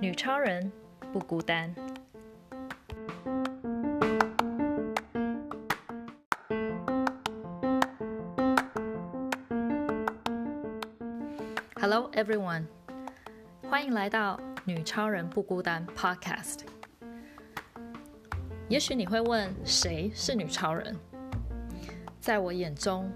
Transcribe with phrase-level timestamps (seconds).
[0.00, 0.70] 女超人
[1.12, 1.74] 不孤单。
[11.80, 12.66] Hello everyone，
[13.68, 16.60] 欢迎来到《女超人不孤单》Podcast。
[18.68, 20.96] 也许你会问，谁是女超人？
[22.20, 23.10] 在我眼中，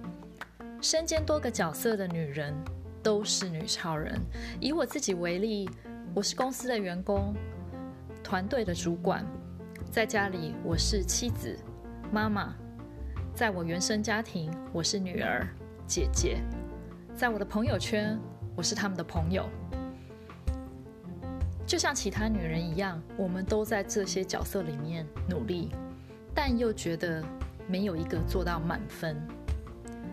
[0.81, 2.55] 身兼多个角色的女人
[3.03, 4.21] 都是女超人。
[4.61, 5.69] 以我自己为例。
[6.15, 7.35] 我是公司的员工，
[8.25, 9.23] 团队的主管，
[9.91, 11.55] 在家里我是妻子、
[12.11, 12.55] 妈妈，
[13.35, 15.47] 在我原生家庭我是女儿、
[15.87, 16.39] 姐姐，
[17.15, 18.19] 在我的朋友圈
[18.57, 19.47] 我是他们的朋友。
[21.67, 25.69] 就像其他女人一样，我们都在这些角色里面努力，
[26.35, 27.23] 但又觉得
[27.69, 29.21] 没有一个做到满分。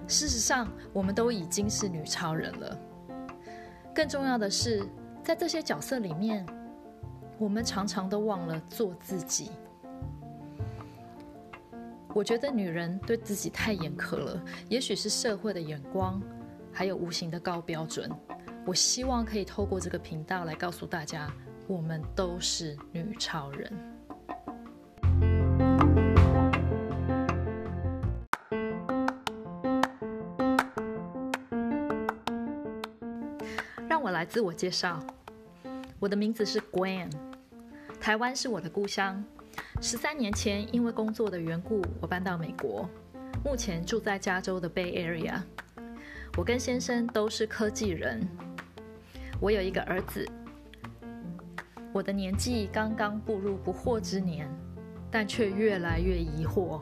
[0.08, 2.80] 事实上，我们都已经是女超人了。
[3.96, 4.86] 更重要的是，
[5.24, 6.46] 在这些角色里面，
[7.38, 9.52] 我们常常都忘了做自己。
[12.14, 16.22] 我觉得女人对自己太严苛了，也许是社会的眼光，
[16.72, 18.12] 还有无形的高标准。
[18.66, 21.32] 我希望可以透过这个频道来告诉大家，
[21.68, 23.93] 我们都是女超人。
[34.04, 35.00] 我来自我介绍。
[35.98, 37.10] 我的名字是 Gwen，
[38.02, 39.24] 台湾是我的故乡。
[39.82, 42.90] 十三年前，因为工作的缘故，我搬到美国，
[43.46, 45.42] 目前住在加州的 Bay Area。
[46.36, 48.28] 我跟先生都是科技人。
[49.40, 50.28] 我有一个儿子，
[51.94, 54.50] 我的年纪刚刚步入不惑之年，
[55.10, 56.82] 但却越来越疑惑。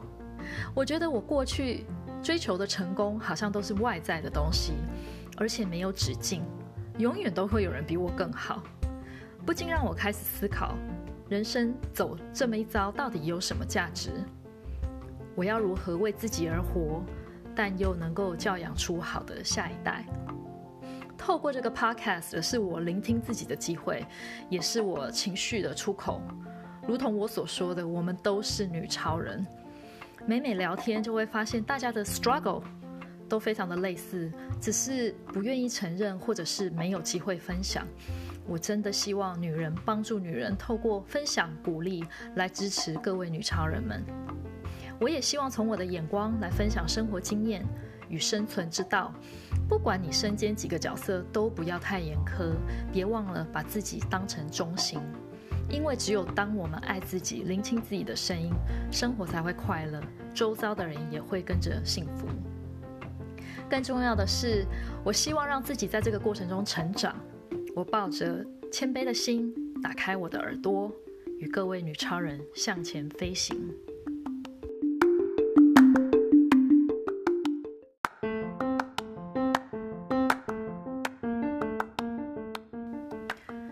[0.74, 1.86] 我觉得我过去
[2.24, 4.74] 追求的成功，好像都是外在的东西，
[5.38, 6.42] 而且没有止境，
[7.02, 8.62] 永远都会有人比我更好。
[9.44, 10.76] 不禁让我开始思考，
[11.30, 14.12] 人生走这么一遭到底有什么价值？
[15.34, 17.04] 我要如何为自己而活，
[17.56, 20.06] 但又能够教养出好的下一代？
[21.18, 24.06] 透过这个 podcast 是我聆听自己的机会，
[24.48, 26.22] 也是我情绪的出口。
[26.88, 29.44] 如同我所说的，我们都是女超人。
[30.28, 32.62] 每每聊天，就会发现大家的 struggle
[33.32, 37.88] 都非常的类似，只是不愿意承认，或者是没有机会分享。
[38.46, 42.04] 我真的希望女人帮助女人，透过分享、鼓励
[42.36, 44.04] 来支持各位女超人们。
[45.00, 47.66] 我也希望从我的眼光来分享生活经验
[48.10, 49.14] 与生存之道。
[49.70, 52.52] 不管你身兼几个角色，都不要太严苛，
[52.92, 55.00] 别忘了把自己当成中心。
[55.70, 58.52] 因为只有当我们爱自己、聆听自己的声音，
[58.92, 60.02] 生活才会快乐，
[60.34, 62.28] 周遭的人也会跟着幸福。
[63.72, 64.66] 更重要的是，
[65.02, 67.16] 我希望让自己在这个过程中成长。
[67.74, 69.50] 我抱着谦卑的心，
[69.82, 70.92] 打开我的耳朵，
[71.40, 73.74] 与各位女超人向前飞行。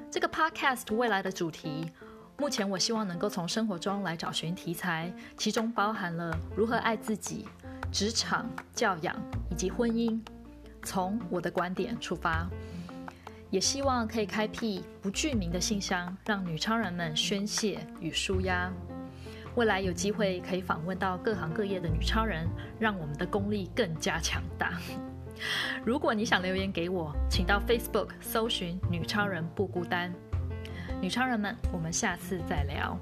[0.10, 1.92] 这个 podcast 未来的主题，
[2.38, 7.46] 目前我希望能够从生活中来找寻题材，其中包含了如何爱自己、
[7.92, 9.16] 职场、教养
[9.50, 10.20] 以及婚姻，
[10.84, 12.48] 从我的观点出发。
[13.50, 18.72] 也希望可以开辟不具名的信箱，让女超人们宣泄与舒压。
[19.56, 22.48] 未来有机会可以访问到各行各业的女超人，
[22.80, 24.80] 让我们的功力更加强大。
[25.84, 30.14] 如果你想留言给我，请到 Facebook 搜寻“女超人不孤单”。
[31.02, 33.00] 女超人们，我们下次再聊。